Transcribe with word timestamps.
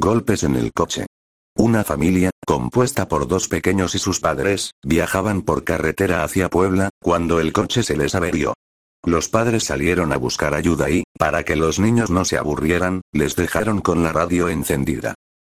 Golpes 0.00 0.44
en 0.44 0.54
el 0.54 0.72
coche. 0.72 1.06
Una 1.56 1.82
familia, 1.82 2.30
compuesta 2.46 3.08
por 3.08 3.26
dos 3.26 3.48
pequeños 3.48 3.96
y 3.96 3.98
sus 3.98 4.20
padres, 4.20 4.70
viajaban 4.84 5.42
por 5.42 5.64
carretera 5.64 6.22
hacia 6.22 6.48
Puebla, 6.48 6.90
cuando 7.02 7.40
el 7.40 7.52
coche 7.52 7.82
se 7.82 7.96
les 7.96 8.14
averió. 8.14 8.54
Los 9.04 9.28
padres 9.28 9.64
salieron 9.64 10.12
a 10.12 10.16
buscar 10.16 10.54
ayuda 10.54 10.88
y, 10.88 11.02
para 11.18 11.42
que 11.42 11.56
los 11.56 11.80
niños 11.80 12.10
no 12.10 12.24
se 12.24 12.38
aburrieran, 12.38 13.00
les 13.12 13.34
dejaron 13.34 13.80
con 13.80 14.04
la 14.04 14.12
radio 14.12 14.48
encendida. 14.48 15.14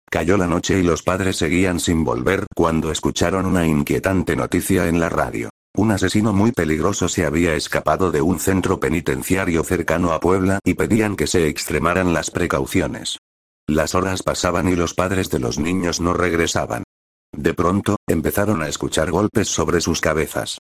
Cayó 0.09 0.37
la 0.37 0.47
noche 0.47 0.79
y 0.79 0.81
los 0.81 1.03
padres 1.03 1.35
seguían 1.35 1.79
sin 1.79 2.03
volver 2.03 2.47
cuando 2.55 2.91
escucharon 2.91 3.45
una 3.45 3.67
inquietante 3.67 4.35
noticia 4.35 4.87
en 4.87 4.99
la 4.99 5.09
radio. 5.09 5.51
Un 5.77 5.91
asesino 5.91 6.33
muy 6.33 6.51
peligroso 6.51 7.09
se 7.09 7.27
había 7.27 7.53
escapado 7.53 8.11
de 8.11 8.23
un 8.23 8.39
centro 8.39 8.79
penitenciario 8.79 9.63
cercano 9.63 10.13
a 10.13 10.19
Puebla 10.19 10.57
y 10.63 10.73
pedían 10.73 11.15
que 11.15 11.27
se 11.27 11.47
extremaran 11.47 12.11
las 12.11 12.31
precauciones. 12.31 13.19
Las 13.67 13.95
horas 13.95 14.23
pasaban 14.23 14.67
y 14.67 14.75
los 14.75 14.93
padres 14.93 15.29
de 15.29 15.39
los 15.39 15.59
niños 15.59 15.99
no 16.01 16.13
regresaban. 16.13 16.83
De 17.31 17.53
pronto, 17.53 17.95
empezaron 18.07 18.61
a 18.61 18.67
escuchar 18.67 19.11
golpes 19.11 19.47
sobre 19.47 19.81
sus 19.81 20.01
cabezas. 20.01 20.59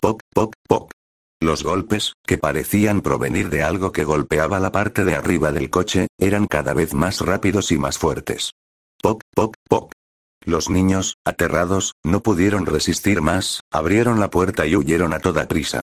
Poc, 0.00 0.20
poc, 0.32 0.54
poc. 0.68 0.92
Los 1.40 1.64
golpes, 1.64 2.12
que 2.24 2.38
parecían 2.38 3.00
provenir 3.00 3.50
de 3.50 3.64
algo 3.64 3.90
que 3.90 4.04
golpeaba 4.04 4.60
la 4.60 4.70
parte 4.70 5.04
de 5.04 5.16
arriba 5.16 5.50
del 5.50 5.70
coche, 5.70 6.06
eran 6.18 6.46
cada 6.46 6.72
vez 6.72 6.94
más 6.94 7.20
rápidos 7.20 7.72
y 7.72 7.78
más 7.78 7.98
fuertes. 7.98 8.52
Poc, 9.02 9.22
poc, 9.34 9.54
poc. 9.68 9.92
Los 10.44 10.70
niños, 10.70 11.16
aterrados, 11.24 11.94
no 12.04 12.22
pudieron 12.22 12.66
resistir 12.66 13.22
más, 13.22 13.60
abrieron 13.72 14.20
la 14.20 14.30
puerta 14.30 14.66
y 14.66 14.76
huyeron 14.76 15.12
a 15.12 15.20
toda 15.20 15.48
prisa. 15.48 15.80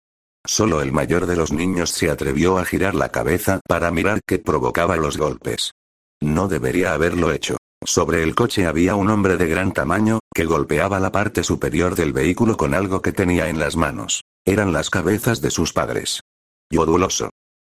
Solo 0.47 0.81
el 0.81 0.93
mayor 0.93 1.27
de 1.27 1.37
los 1.37 1.53
niños 1.53 1.91
se 1.91 2.11
atrevió 2.11 2.59
a 2.59 2.65
girar 2.65 2.95
la 2.95 3.11
cabeza 3.11 3.61
para 3.67 3.91
mirar 3.91 4.21
qué 4.27 4.39
provocaba 4.39 4.97
los 4.97 5.17
golpes. 5.17 5.73
No 6.27 6.49
debería 6.49 6.93
haberlo 6.93 7.31
hecho. 7.31 7.57
Sobre 7.85 8.25
el 8.25 8.35
coche 8.35 8.67
había 8.67 8.97
un 8.97 9.11
hombre 9.11 9.37
de 9.37 9.47
gran 9.47 9.73
tamaño, 9.73 10.19
que 10.35 10.45
golpeaba 10.45 10.99
la 10.99 11.13
parte 11.13 11.45
superior 11.45 11.95
del 11.95 12.13
vehículo 12.13 12.57
con 12.57 12.75
algo 12.75 13.01
que 13.01 13.13
tenía 13.13 13.49
en 13.49 13.61
las 13.61 13.77
manos. 13.77 14.23
Eran 14.45 14.73
las 14.73 14.91
cabezas 14.91 15.41
de 15.41 15.53
sus 15.53 15.73
padres. 15.73 16.23
Yoduloso. 16.69 17.31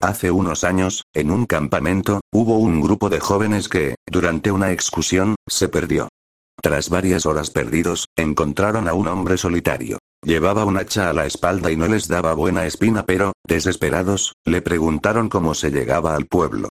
Hace 0.02 0.31
unos 0.31 0.64
años, 0.64 1.04
en 1.14 1.30
un 1.30 1.45
campamento, 1.45 2.22
hubo 2.31 2.58
un 2.58 2.80
grupo 2.80 3.09
de 3.09 3.20
jóvenes 3.20 3.67
que, 3.67 3.95
durante 4.09 4.50
una 4.50 4.72
excursión, 4.72 5.36
se 5.45 5.67
perdió. 5.67 6.08
Tras 6.61 6.89
varias 6.89 7.26
horas 7.26 7.50
perdidos, 7.50 8.06
encontraron 8.16 8.88
a 8.88 8.94
un 8.94 9.09
hombre 9.09 9.38
solitario. 9.38 9.98
Llevaba 10.23 10.64
un 10.64 10.78
hacha 10.78 11.09
a 11.09 11.14
la 11.14 11.26
espalda 11.26 11.70
y 11.70 11.76
no 11.76 11.88
les 11.88 12.08
daba 12.08 12.34
buena 12.34 12.66
espina, 12.66 13.06
pero, 13.06 13.34
desesperados, 13.45 14.36
le 14.45 14.61
preguntaron 14.61 15.28
cómo 15.28 15.54
se 15.54 15.70
llegaba 15.70 16.16
al 16.16 16.28
pueblo. 16.28 16.70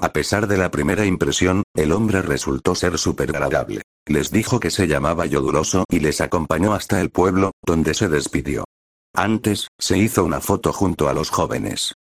A 0.00 0.12
pesar 0.12 0.46
de 0.46 0.56
la 0.56 0.70
primera 0.70 1.04
impresión, 1.04 1.64
el 1.74 1.90
hombre 1.90 2.22
resultó 2.22 2.76
ser 2.76 2.98
súper 2.98 3.30
agradable. 3.30 3.82
Les 4.06 4.30
dijo 4.30 4.60
que 4.60 4.70
se 4.70 4.86
llamaba 4.86 5.26
Yoduloso 5.26 5.84
y 5.90 5.98
les 5.98 6.20
acompañó 6.20 6.72
hasta 6.72 7.00
el 7.00 7.10
pueblo, 7.10 7.50
donde 7.66 7.94
se 7.94 8.08
despidió. 8.08 8.64
Antes, 9.12 9.66
se 9.76 9.98
hizo 9.98 10.24
una 10.24 10.40
foto 10.40 10.72
junto 10.72 11.08
a 11.08 11.14
los 11.14 11.30
jóvenes. 11.30 11.94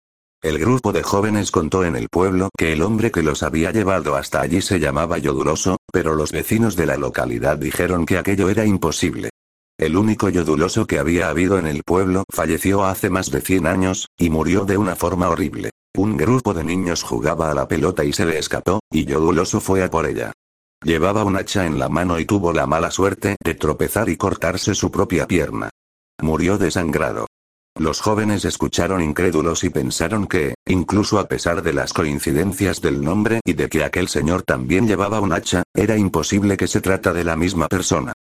El 0.44 0.60
grupo 0.60 0.94
de 0.94 1.02
jóvenes 1.02 1.50
contó 1.50 1.84
en 1.84 1.96
el 1.96 2.10
pueblo 2.10 2.50
que 2.56 2.72
el 2.74 2.84
hombre 2.84 3.12
que 3.12 3.24
los 3.24 3.42
había 3.42 3.72
llevado 3.72 4.16
hasta 4.16 4.42
allí 4.42 4.62
se 4.62 4.80
llamaba 4.80 5.18
Yoduloso, 5.18 5.78
pero 5.92 6.14
los 6.14 6.32
vecinos 6.32 6.76
de 6.76 6.86
la 6.86 6.98
localidad 6.98 7.58
dijeron 7.58 8.06
que 8.06 8.20
aquello 8.20 8.50
era 8.50 8.64
imposible. 8.64 9.32
El 9.80 9.98
único 9.98 10.30
yoduloso 10.30 10.86
que 10.86 11.00
había 11.00 11.30
habido 11.30 11.58
en 11.58 11.66
el 11.66 11.84
pueblo 11.84 12.24
falleció 12.32 12.84
hace 12.84 13.10
más 13.10 13.32
de 13.32 13.42
100 13.42 13.68
años, 13.68 14.08
y 14.18 14.30
murió 14.30 14.66
de 14.66 14.78
una 14.78 14.96
forma 14.96 15.30
horrible. 15.30 15.72
Un 15.98 16.16
grupo 16.16 16.54
de 16.54 16.64
niños 16.64 17.02
jugaba 17.02 17.50
a 17.50 17.56
la 17.56 17.68
pelota 17.68 18.06
y 18.06 18.14
se 18.14 18.24
le 18.24 18.38
escapó, 18.38 18.82
y 18.92 19.06
Yoduloso 19.06 19.60
fue 19.60 19.84
a 19.84 19.90
por 19.90 20.06
ella. 20.06 20.32
Llevaba 20.84 21.24
un 21.24 21.36
hacha 21.36 21.66
en 21.66 21.80
la 21.80 21.90
mano 21.90 22.20
y 22.20 22.26
tuvo 22.26 22.54
la 22.54 22.68
mala 22.68 22.92
suerte 22.92 23.36
de 23.44 23.56
tropezar 23.56 24.08
y 24.08 24.16
cortarse 24.16 24.76
su 24.76 24.92
propia 24.92 25.26
pierna. 25.26 25.72
Murió 26.22 26.60
desangrado. 26.60 27.26
Los 27.80 28.00
jóvenes 28.02 28.46
escucharon 28.46 29.02
incrédulos 29.02 29.64
y 29.64 29.72
pensaron 29.72 30.28
que, 30.28 30.54
incluso 30.68 31.18
a 31.18 31.28
pesar 31.28 31.64
de 31.64 31.74
las 31.74 31.94
coincidencias 31.94 32.80
del 32.80 33.04
nombre 33.04 33.42
y 33.44 33.54
de 33.54 33.68
que 33.68 33.84
aquel 33.84 34.08
señor 34.08 34.44
también 34.44 34.88
llevaba 34.88 35.20
un 35.20 35.34
hacha, 35.34 35.64
era 35.74 35.98
imposible 35.98 36.58
que 36.58 36.68
se 36.68 36.80
trata 36.80 37.12
de 37.12 37.24
la 37.24 37.36
misma 37.36 37.68
persona. 37.68 38.14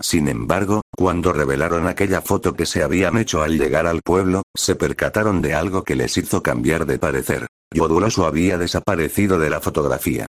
Sin 0.00 0.28
embargo, 0.28 0.82
cuando 0.96 1.32
revelaron 1.32 1.86
aquella 1.86 2.22
foto 2.22 2.54
que 2.54 2.66
se 2.66 2.82
habían 2.82 3.18
hecho 3.18 3.42
al 3.42 3.58
llegar 3.58 3.86
al 3.86 4.02
pueblo, 4.02 4.42
se 4.54 4.74
percataron 4.74 5.42
de 5.42 5.54
algo 5.54 5.84
que 5.84 5.96
les 5.96 6.16
hizo 6.16 6.42
cambiar 6.42 6.86
de 6.86 6.98
parecer. 6.98 7.46
Yoduloso 7.72 8.26
había 8.26 8.58
desaparecido 8.58 9.38
de 9.38 9.50
la 9.50 9.60
fotografía. 9.60 10.26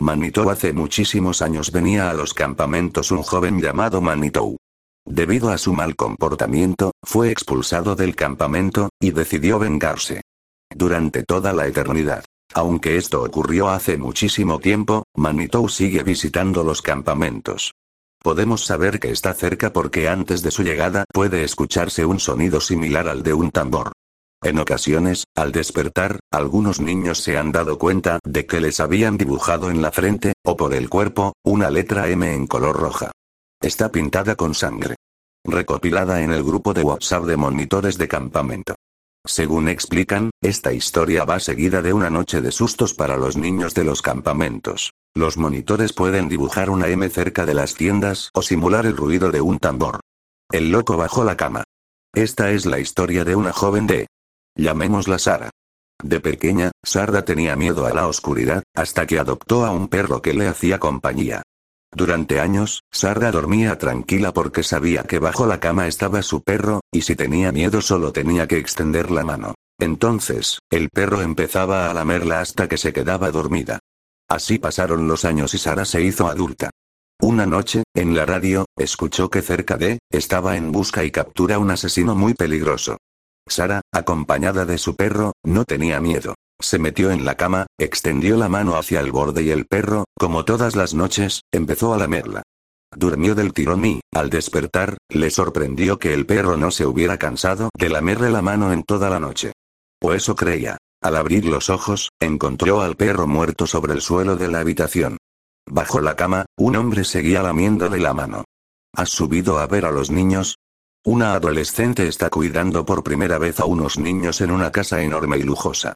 Manitou 0.00 0.50
hace 0.50 0.72
muchísimos 0.72 1.42
años 1.42 1.70
venía 1.70 2.10
a 2.10 2.14
los 2.14 2.34
campamentos 2.34 3.12
un 3.12 3.22
joven 3.22 3.60
llamado 3.60 4.00
Manitou. 4.00 4.56
Debido 5.06 5.50
a 5.50 5.58
su 5.58 5.72
mal 5.72 5.94
comportamiento, 5.94 6.92
fue 7.02 7.30
expulsado 7.30 7.94
del 7.94 8.16
campamento, 8.16 8.88
y 9.00 9.12
decidió 9.12 9.58
vengarse. 9.58 10.22
Durante 10.74 11.22
toda 11.22 11.52
la 11.52 11.66
eternidad. 11.66 12.24
Aunque 12.54 12.96
esto 12.96 13.22
ocurrió 13.22 13.68
hace 13.68 13.96
muchísimo 13.96 14.58
tiempo, 14.58 15.04
Manitou 15.14 15.68
sigue 15.68 16.02
visitando 16.02 16.64
los 16.64 16.82
campamentos. 16.82 17.72
Podemos 18.24 18.64
saber 18.64 19.00
que 19.00 19.10
está 19.10 19.34
cerca 19.34 19.70
porque 19.74 20.08
antes 20.08 20.40
de 20.40 20.50
su 20.50 20.62
llegada 20.62 21.04
puede 21.12 21.44
escucharse 21.44 22.06
un 22.06 22.18
sonido 22.18 22.58
similar 22.58 23.06
al 23.06 23.22
de 23.22 23.34
un 23.34 23.50
tambor. 23.50 23.92
En 24.42 24.58
ocasiones, 24.58 25.24
al 25.36 25.52
despertar, 25.52 26.20
algunos 26.30 26.80
niños 26.80 27.18
se 27.18 27.36
han 27.36 27.52
dado 27.52 27.78
cuenta 27.78 28.20
de 28.24 28.46
que 28.46 28.62
les 28.62 28.80
habían 28.80 29.18
dibujado 29.18 29.70
en 29.70 29.82
la 29.82 29.92
frente, 29.92 30.32
o 30.42 30.56
por 30.56 30.72
el 30.72 30.88
cuerpo, 30.88 31.34
una 31.44 31.68
letra 31.68 32.08
M 32.08 32.32
en 32.32 32.46
color 32.46 32.76
roja. 32.76 33.12
Está 33.60 33.92
pintada 33.92 34.36
con 34.36 34.54
sangre. 34.54 34.96
Recopilada 35.44 36.22
en 36.22 36.32
el 36.32 36.42
grupo 36.42 36.72
de 36.72 36.82
WhatsApp 36.82 37.24
de 37.24 37.36
monitores 37.36 37.98
de 37.98 38.08
campamento. 38.08 38.74
Según 39.26 39.68
explican, 39.68 40.30
esta 40.40 40.72
historia 40.72 41.26
va 41.26 41.40
seguida 41.40 41.82
de 41.82 41.92
una 41.92 42.08
noche 42.08 42.40
de 42.40 42.52
sustos 42.52 42.94
para 42.94 43.18
los 43.18 43.36
niños 43.36 43.74
de 43.74 43.84
los 43.84 44.00
campamentos. 44.00 44.92
Los 45.16 45.36
monitores 45.36 45.92
pueden 45.92 46.28
dibujar 46.28 46.70
una 46.70 46.88
M 46.88 47.08
cerca 47.08 47.46
de 47.46 47.54
las 47.54 47.74
tiendas 47.74 48.30
o 48.34 48.42
simular 48.42 48.84
el 48.84 48.96
ruido 48.96 49.30
de 49.30 49.40
un 49.40 49.60
tambor. 49.60 50.00
El 50.50 50.72
loco 50.72 50.96
bajo 50.96 51.22
la 51.22 51.36
cama. 51.36 51.62
Esta 52.12 52.50
es 52.50 52.66
la 52.66 52.80
historia 52.80 53.24
de 53.24 53.36
una 53.36 53.52
joven 53.52 53.86
de... 53.86 54.08
Llamémosla 54.56 55.20
Sara. 55.20 55.50
De 56.02 56.18
pequeña, 56.18 56.72
Sarda 56.82 57.24
tenía 57.24 57.54
miedo 57.54 57.86
a 57.86 57.94
la 57.94 58.08
oscuridad, 58.08 58.64
hasta 58.74 59.06
que 59.06 59.20
adoptó 59.20 59.64
a 59.64 59.70
un 59.70 59.86
perro 59.86 60.20
que 60.20 60.34
le 60.34 60.48
hacía 60.48 60.80
compañía. 60.80 61.42
Durante 61.92 62.40
años, 62.40 62.82
Sarah 62.90 63.30
dormía 63.30 63.78
tranquila 63.78 64.32
porque 64.32 64.64
sabía 64.64 65.04
que 65.04 65.20
bajo 65.20 65.46
la 65.46 65.60
cama 65.60 65.86
estaba 65.86 66.22
su 66.22 66.42
perro, 66.42 66.80
y 66.90 67.02
si 67.02 67.14
tenía 67.14 67.52
miedo 67.52 67.80
solo 67.80 68.12
tenía 68.12 68.48
que 68.48 68.58
extender 68.58 69.12
la 69.12 69.22
mano. 69.22 69.54
Entonces, 69.78 70.58
el 70.70 70.88
perro 70.88 71.22
empezaba 71.22 71.88
a 71.88 71.94
lamerla 71.94 72.40
hasta 72.40 72.68
que 72.68 72.78
se 72.78 72.92
quedaba 72.92 73.30
dormida. 73.30 73.78
Así 74.28 74.58
pasaron 74.58 75.06
los 75.06 75.24
años 75.24 75.54
y 75.54 75.58
Sara 75.58 75.84
se 75.84 76.02
hizo 76.02 76.28
adulta. 76.28 76.70
Una 77.20 77.46
noche, 77.46 77.84
en 77.94 78.14
la 78.14 78.26
radio, 78.26 78.66
escuchó 78.76 79.30
que 79.30 79.42
cerca 79.42 79.76
de, 79.76 79.98
estaba 80.10 80.56
en 80.56 80.72
busca 80.72 81.04
y 81.04 81.10
captura 81.10 81.58
un 81.58 81.70
asesino 81.70 82.14
muy 82.14 82.34
peligroso. 82.34 82.96
Sara, 83.46 83.82
acompañada 83.92 84.64
de 84.64 84.78
su 84.78 84.96
perro, 84.96 85.32
no 85.44 85.64
tenía 85.64 86.00
miedo. 86.00 86.34
Se 86.60 86.78
metió 86.78 87.10
en 87.10 87.24
la 87.24 87.36
cama, 87.36 87.66
extendió 87.78 88.36
la 88.36 88.48
mano 88.48 88.76
hacia 88.76 89.00
el 89.00 89.12
borde 89.12 89.42
y 89.42 89.50
el 89.50 89.66
perro, 89.66 90.04
como 90.18 90.44
todas 90.44 90.76
las 90.76 90.94
noches, 90.94 91.42
empezó 91.52 91.92
a 91.94 91.98
lamerla. 91.98 92.42
Durmió 92.96 93.34
del 93.34 93.52
tirón 93.52 93.84
y, 93.84 94.00
al 94.12 94.30
despertar, 94.30 94.96
le 95.08 95.30
sorprendió 95.30 95.98
que 95.98 96.14
el 96.14 96.26
perro 96.26 96.56
no 96.56 96.70
se 96.70 96.86
hubiera 96.86 97.18
cansado 97.18 97.70
de 97.76 97.88
lamerle 97.88 98.30
la 98.30 98.40
mano 98.40 98.72
en 98.72 98.84
toda 98.84 99.10
la 99.10 99.20
noche. 99.20 99.52
O 100.00 100.12
eso 100.12 100.34
creía. 100.36 100.78
Al 101.04 101.16
abrir 101.16 101.44
los 101.44 101.68
ojos, 101.68 102.12
encontró 102.18 102.80
al 102.80 102.96
perro 102.96 103.26
muerto 103.26 103.66
sobre 103.66 103.92
el 103.92 104.00
suelo 104.00 104.36
de 104.36 104.48
la 104.48 104.60
habitación. 104.60 105.18
Bajo 105.66 106.00
la 106.00 106.16
cama, 106.16 106.46
un 106.56 106.76
hombre 106.76 107.04
seguía 107.04 107.42
lamiéndole 107.42 107.98
la 107.98 108.14
mano. 108.14 108.44
¿Has 108.96 109.10
subido 109.10 109.58
a 109.58 109.66
ver 109.66 109.84
a 109.84 109.92
los 109.92 110.10
niños? 110.10 110.56
Una 111.04 111.34
adolescente 111.34 112.08
está 112.08 112.30
cuidando 112.30 112.86
por 112.86 113.04
primera 113.04 113.36
vez 113.36 113.60
a 113.60 113.66
unos 113.66 113.98
niños 113.98 114.40
en 114.40 114.50
una 114.50 114.72
casa 114.72 115.02
enorme 115.02 115.36
y 115.36 115.42
lujosa. 115.42 115.92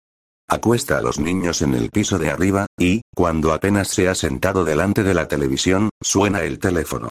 Acuesta 0.46 0.98
a 0.98 1.00
los 1.00 1.18
niños 1.18 1.62
en 1.62 1.72
el 1.72 1.88
piso 1.88 2.18
de 2.18 2.28
arriba, 2.28 2.66
y, 2.78 3.00
cuando 3.14 3.54
apenas 3.54 3.88
se 3.88 4.10
ha 4.10 4.14
sentado 4.14 4.66
delante 4.66 5.04
de 5.04 5.14
la 5.14 5.26
televisión, 5.26 5.88
suena 6.02 6.42
el 6.42 6.58
teléfono. 6.58 7.08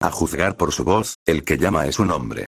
A 0.00 0.12
juzgar 0.12 0.56
por 0.56 0.70
su 0.70 0.84
voz, 0.84 1.16
el 1.26 1.42
que 1.42 1.58
llama 1.58 1.86
es 1.86 1.98
un 1.98 2.12
hombre. 2.12 2.46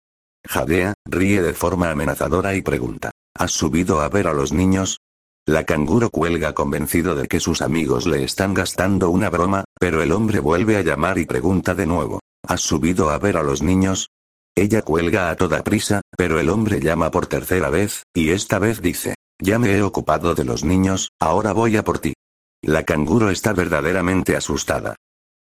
Jadea, 0.45 0.93
ríe 1.05 1.41
de 1.41 1.53
forma 1.53 1.89
amenazadora 1.89 2.53
y 2.53 2.61
pregunta, 2.61 3.11
¿Has 3.35 3.51
subido 3.51 4.01
a 4.01 4.09
ver 4.09 4.27
a 4.27 4.33
los 4.33 4.51
niños? 4.53 4.99
La 5.45 5.63
canguro 5.63 6.09
cuelga 6.09 6.53
convencido 6.53 7.15
de 7.15 7.27
que 7.27 7.39
sus 7.39 7.61
amigos 7.61 8.05
le 8.05 8.23
están 8.23 8.53
gastando 8.53 9.09
una 9.09 9.29
broma, 9.29 9.65
pero 9.79 10.01
el 10.01 10.11
hombre 10.11 10.39
vuelve 10.39 10.77
a 10.77 10.81
llamar 10.81 11.17
y 11.17 11.25
pregunta 11.25 11.73
de 11.73 11.85
nuevo, 11.85 12.19
¿Has 12.49 12.61
subido 12.61 13.09
a 13.09 13.19
ver 13.19 13.37
a 13.37 13.43
los 13.43 13.61
niños? 13.61 14.09
Ella 14.55 14.81
cuelga 14.81 15.29
a 15.29 15.35
toda 15.35 15.63
prisa, 15.63 16.01
pero 16.17 16.39
el 16.39 16.49
hombre 16.49 16.79
llama 16.79 17.11
por 17.11 17.27
tercera 17.27 17.69
vez, 17.69 18.03
y 18.13 18.31
esta 18.31 18.59
vez 18.59 18.81
dice, 18.81 19.15
ya 19.39 19.59
me 19.59 19.75
he 19.75 19.81
ocupado 19.81 20.35
de 20.35 20.43
los 20.43 20.63
niños, 20.63 21.11
ahora 21.19 21.53
voy 21.53 21.77
a 21.77 21.83
por 21.83 21.99
ti. 21.99 22.13
La 22.61 22.83
canguro 22.83 23.29
está 23.29 23.53
verdaderamente 23.53 24.35
asustada. 24.35 24.95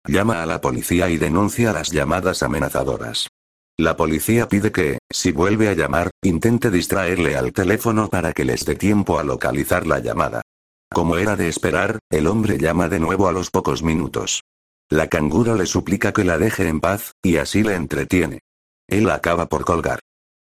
Llama 0.07 0.41
a 0.41 0.45
la 0.45 0.61
policía 0.61 1.09
y 1.09 1.17
denuncia 1.17 1.73
las 1.73 1.89
llamadas 1.91 2.43
amenazadoras. 2.43 3.27
La 3.79 3.95
policía 3.95 4.49
pide 4.49 4.73
que, 4.73 4.97
si 5.09 5.31
vuelve 5.31 5.69
a 5.69 5.73
llamar, 5.73 6.11
intente 6.21 6.69
distraerle 6.69 7.37
al 7.37 7.53
teléfono 7.53 8.09
para 8.09 8.33
que 8.33 8.43
les 8.43 8.65
dé 8.65 8.75
tiempo 8.75 9.19
a 9.19 9.23
localizar 9.23 9.87
la 9.87 9.99
llamada. 9.99 10.41
Como 10.91 11.15
era 11.15 11.37
de 11.37 11.47
esperar, 11.47 11.97
el 12.09 12.27
hombre 12.27 12.57
llama 12.57 12.89
de 12.89 12.99
nuevo 12.99 13.29
a 13.29 13.31
los 13.31 13.49
pocos 13.49 13.81
minutos. 13.81 14.43
La 14.89 15.07
canguro 15.07 15.55
le 15.55 15.65
suplica 15.65 16.11
que 16.11 16.25
la 16.25 16.37
deje 16.37 16.67
en 16.67 16.81
paz, 16.81 17.13
y 17.23 17.37
así 17.37 17.63
le 17.63 17.75
entretiene. 17.75 18.39
Él 18.85 19.09
acaba 19.09 19.45
por 19.47 19.63
colgar. 19.63 20.01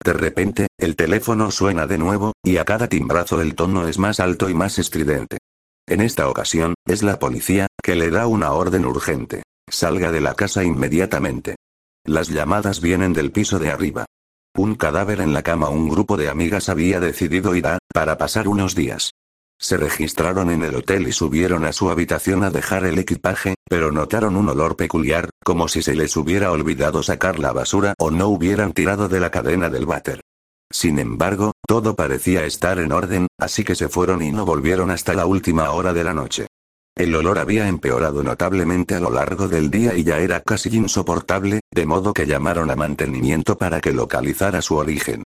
De 0.04 0.12
repente, 0.12 0.68
el 0.77 0.98
teléfono 0.98 1.51
suena 1.51 1.88
de 1.88 2.00
nuevo, 2.00 2.34
y 2.44 2.57
a 2.57 2.66
cada 2.66 2.89
timbrazo 2.89 3.42
el 3.42 3.56
tono 3.56 3.88
es 3.88 3.98
más 3.98 4.19
alto 4.19 4.50
y 4.50 4.54
más 4.54 4.77
estridente. 4.77 5.38
En 5.88 6.01
esta 6.01 6.27
ocasión, 6.27 6.74
es 6.86 7.01
la 7.01 7.18
policía, 7.18 7.68
que 7.81 7.95
le 7.95 8.10
da 8.10 8.27
una 8.27 8.51
orden 8.51 8.86
urgente. 8.86 9.44
Salga 9.69 10.12
de 10.12 10.19
la 10.19 10.34
casa 10.34 10.66
inmediatamente. 10.66 11.56
Las 12.06 12.30
llamadas 12.30 12.81
vienen 12.81 13.13
del 13.13 13.31
piso 13.31 13.59
de 13.59 13.69
arriba. 13.69 14.06
Un 14.56 14.75
cadáver 14.75 15.21
en 15.21 15.33
la 15.33 15.44
cama. 15.44 15.69
Un 15.69 15.88
grupo 15.88 16.18
de 16.18 16.30
amigas 16.30 16.68
había 16.68 17.00
decidido 17.00 17.56
ir 17.56 17.68
a, 17.68 17.77
para 17.94 18.18
pasar 18.18 18.48
unos 18.48 18.74
días. 18.74 19.12
Se 19.59 19.77
registraron 19.77 20.50
en 20.50 20.63
el 20.63 20.75
hotel 20.75 21.07
y 21.07 21.12
subieron 21.12 21.63
a 21.63 21.71
su 21.71 21.92
habitación 21.92 22.44
a 22.44 22.50
dejar 22.50 22.86
el 22.86 22.98
equipaje, 22.98 23.53
pero 23.69 23.92
notaron 23.92 24.36
un 24.36 24.50
olor 24.50 24.75
peculiar, 24.75 25.30
como 25.44 25.68
si 25.68 25.83
se 25.83 25.94
les 25.94 26.18
hubiera 26.18 26.51
olvidado 26.51 27.03
sacar 27.03 27.38
la 27.38 27.53
basura 27.53 27.94
o 28.00 28.09
no 28.09 28.30
hubieran 28.30 28.74
tirado 28.74 29.07
de 29.07 29.19
la 29.19 29.30
cadena 29.30 29.69
del 29.69 29.86
váter. 29.86 30.21
Sin 30.71 30.98
embargo, 30.98 31.51
todo 31.68 31.95
parecía 31.95 32.45
estar 32.45 32.80
en 32.80 32.92
orden, 32.92 33.27
así 33.39 33.63
que 33.63 33.75
se 33.75 33.89
fueron 33.89 34.24
y 34.24 34.31
no 34.31 34.45
volvieron 34.45 34.89
hasta 34.89 35.13
la 35.13 35.27
última 35.27 35.69
hora 35.69 35.94
de 35.94 36.03
la 36.03 36.13
noche. 36.15 36.48
El 37.01 37.15
olor 37.15 37.39
había 37.39 37.68
empeorado 37.68 38.21
notablemente 38.21 38.94
a 38.94 39.00
lo 39.00 39.09
largo 39.09 39.48
del 39.48 39.71
día 39.71 39.95
y 39.95 40.03
ya 40.03 40.19
era 40.19 40.42
casi 40.42 40.69
insoportable, 40.69 41.62
de 41.71 41.88
modo 41.88 42.13
que 42.13 42.27
llamaron 42.27 42.69
a 42.69 42.75
mantenimiento 42.75 43.57
para 43.57 43.81
que 43.81 43.92
localizara 43.92 44.62
su 44.62 44.75
origen. 44.75 45.24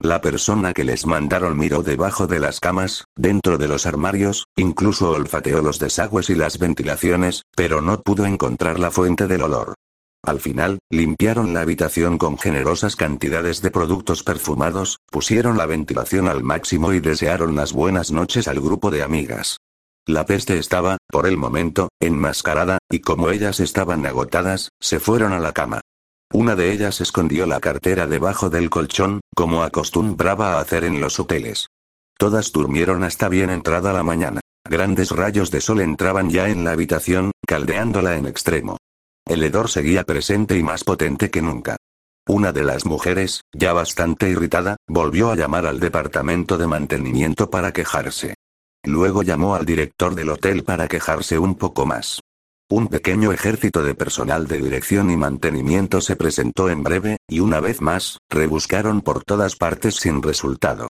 La 0.00 0.22
persona 0.22 0.72
que 0.72 0.84
les 0.84 1.04
mandaron 1.04 1.58
miró 1.58 1.82
debajo 1.82 2.26
de 2.26 2.38
las 2.38 2.60
camas, 2.60 3.04
dentro 3.14 3.58
de 3.58 3.68
los 3.68 3.84
armarios, 3.84 4.46
incluso 4.56 5.10
olfateó 5.10 5.60
los 5.60 5.78
desagües 5.78 6.30
y 6.30 6.34
las 6.34 6.58
ventilaciones, 6.58 7.42
pero 7.54 7.82
no 7.82 8.00
pudo 8.00 8.24
encontrar 8.24 8.78
la 8.78 8.90
fuente 8.90 9.26
del 9.26 9.42
olor. 9.42 9.74
Al 10.24 10.40
final, 10.40 10.78
limpiaron 10.88 11.52
la 11.52 11.60
habitación 11.60 12.16
con 12.16 12.38
generosas 12.38 12.96
cantidades 12.96 13.60
de 13.60 13.70
productos 13.70 14.22
perfumados, 14.22 15.00
pusieron 15.10 15.58
la 15.58 15.66
ventilación 15.66 16.26
al 16.26 16.42
máximo 16.42 16.94
y 16.94 17.00
desearon 17.00 17.54
las 17.54 17.74
buenas 17.74 18.12
noches 18.12 18.48
al 18.48 18.62
grupo 18.62 18.90
de 18.90 19.02
amigas. 19.02 19.58
La 20.08 20.24
peste 20.24 20.56
estaba, 20.56 20.96
por 21.10 21.26
el 21.26 21.36
momento, 21.36 21.90
enmascarada, 22.00 22.78
y 22.90 23.00
como 23.00 23.28
ellas 23.28 23.60
estaban 23.60 24.06
agotadas, 24.06 24.70
se 24.80 25.00
fueron 25.00 25.34
a 25.34 25.38
la 25.38 25.52
cama. 25.52 25.82
Una 26.32 26.56
de 26.56 26.72
ellas 26.72 27.02
escondió 27.02 27.44
la 27.44 27.60
cartera 27.60 28.06
debajo 28.06 28.48
del 28.48 28.70
colchón, 28.70 29.20
como 29.36 29.62
acostumbraba 29.62 30.54
a 30.54 30.60
hacer 30.60 30.84
en 30.84 31.02
los 31.02 31.20
hoteles. 31.20 31.66
Todas 32.16 32.52
durmieron 32.52 33.04
hasta 33.04 33.28
bien 33.28 33.50
entrada 33.50 33.92
la 33.92 34.02
mañana. 34.02 34.40
Grandes 34.64 35.10
rayos 35.10 35.50
de 35.50 35.60
sol 35.60 35.82
entraban 35.82 36.30
ya 36.30 36.48
en 36.48 36.64
la 36.64 36.70
habitación, 36.70 37.32
caldeándola 37.46 38.16
en 38.16 38.24
extremo. 38.24 38.78
El 39.26 39.42
hedor 39.42 39.68
seguía 39.68 40.04
presente 40.04 40.56
y 40.56 40.62
más 40.62 40.84
potente 40.84 41.30
que 41.30 41.42
nunca. 41.42 41.76
Una 42.26 42.54
de 42.54 42.64
las 42.64 42.86
mujeres, 42.86 43.42
ya 43.52 43.74
bastante 43.74 44.30
irritada, 44.30 44.76
volvió 44.88 45.30
a 45.30 45.36
llamar 45.36 45.66
al 45.66 45.80
departamento 45.80 46.56
de 46.56 46.66
mantenimiento 46.66 47.50
para 47.50 47.72
quejarse. 47.74 48.37
Luego 48.88 49.22
llamó 49.22 49.54
al 49.54 49.66
director 49.66 50.14
del 50.14 50.30
hotel 50.30 50.64
para 50.64 50.88
quejarse 50.88 51.38
un 51.38 51.56
poco 51.56 51.84
más. 51.84 52.22
Un 52.70 52.88
pequeño 52.88 53.32
ejército 53.32 53.84
de 53.84 53.94
personal 53.94 54.48
de 54.48 54.62
dirección 54.62 55.10
y 55.10 55.16
mantenimiento 55.18 56.00
se 56.00 56.16
presentó 56.16 56.70
en 56.70 56.82
breve, 56.82 57.18
y 57.28 57.40
una 57.40 57.60
vez 57.60 57.82
más, 57.82 58.16
rebuscaron 58.30 59.02
por 59.02 59.24
todas 59.24 59.56
partes 59.56 59.96
sin 59.96 60.22
resultado. 60.22 60.88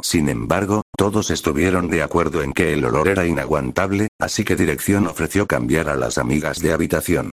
Sin 0.00 0.28
embargo, 0.28 0.82
todos 0.96 1.32
estuvieron 1.32 1.90
de 1.90 2.04
acuerdo 2.04 2.44
en 2.44 2.52
que 2.52 2.72
el 2.72 2.84
olor 2.84 3.08
era 3.08 3.26
inaguantable, 3.26 4.06
así 4.20 4.44
que 4.44 4.54
dirección 4.54 5.08
ofreció 5.08 5.48
cambiar 5.48 5.88
a 5.88 5.96
las 5.96 6.18
amigas 6.18 6.60
de 6.60 6.72
habitación. 6.72 7.32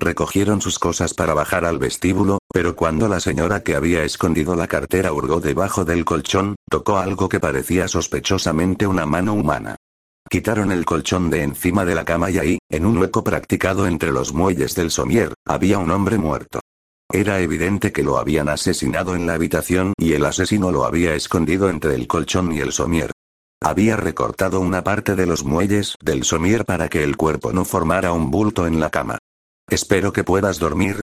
Recogieron 0.00 0.60
sus 0.60 0.78
cosas 0.78 1.12
para 1.12 1.34
bajar 1.34 1.64
al 1.64 1.78
vestíbulo, 1.78 2.38
pero 2.52 2.76
cuando 2.76 3.08
la 3.08 3.18
señora 3.18 3.64
que 3.64 3.74
había 3.74 4.04
escondido 4.04 4.54
la 4.54 4.68
cartera 4.68 5.12
hurgó 5.12 5.40
debajo 5.40 5.84
del 5.84 6.04
colchón, 6.04 6.54
tocó 6.70 6.98
algo 6.98 7.28
que 7.28 7.40
parecía 7.40 7.88
sospechosamente 7.88 8.86
una 8.86 9.06
mano 9.06 9.34
humana. 9.34 9.74
Quitaron 10.30 10.70
el 10.70 10.84
colchón 10.84 11.30
de 11.30 11.42
encima 11.42 11.84
de 11.84 11.96
la 11.96 12.04
cama 12.04 12.30
y 12.30 12.38
ahí, 12.38 12.58
en 12.70 12.86
un 12.86 12.98
hueco 12.98 13.24
practicado 13.24 13.88
entre 13.88 14.12
los 14.12 14.32
muelles 14.32 14.76
del 14.76 14.92
somier, 14.92 15.34
había 15.44 15.78
un 15.78 15.90
hombre 15.90 16.16
muerto. 16.16 16.60
Era 17.10 17.40
evidente 17.40 17.90
que 17.90 18.04
lo 18.04 18.18
habían 18.18 18.48
asesinado 18.48 19.16
en 19.16 19.26
la 19.26 19.34
habitación 19.34 19.94
y 19.98 20.12
el 20.12 20.24
asesino 20.26 20.70
lo 20.70 20.84
había 20.84 21.14
escondido 21.14 21.70
entre 21.70 21.94
el 21.94 22.06
colchón 22.06 22.52
y 22.52 22.60
el 22.60 22.70
somier. 22.70 23.10
Había 23.60 23.96
recortado 23.96 24.60
una 24.60 24.84
parte 24.84 25.16
de 25.16 25.26
los 25.26 25.44
muelles 25.44 25.96
del 26.00 26.22
somier 26.22 26.64
para 26.64 26.88
que 26.88 27.02
el 27.02 27.16
cuerpo 27.16 27.52
no 27.52 27.64
formara 27.64 28.12
un 28.12 28.30
bulto 28.30 28.66
en 28.66 28.78
la 28.78 28.90
cama. 28.90 29.18
Espero 29.70 30.14
que 30.14 30.24
puedas 30.24 30.58
dormir, 30.58 31.00